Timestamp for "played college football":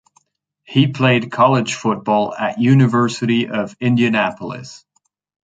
0.87-2.33